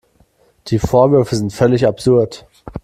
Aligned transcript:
Die 0.69 0.79
Vorwürfe 0.79 1.35
sind 1.35 1.53
völlig 1.53 1.85
absurd. 1.85 2.47